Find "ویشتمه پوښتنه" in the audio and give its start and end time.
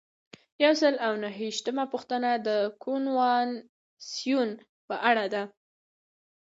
1.45-2.29